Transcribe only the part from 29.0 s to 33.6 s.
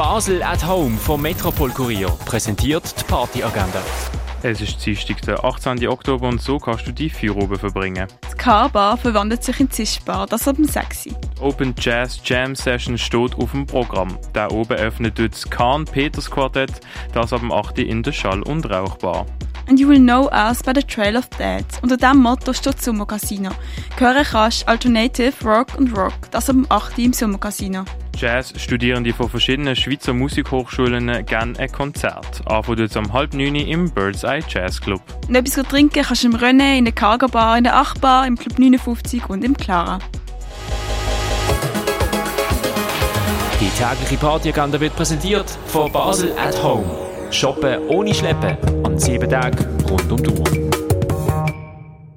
von verschiedenen Schweizer Musikhochschulen gerne ein Konzert. Anfangen um halb neun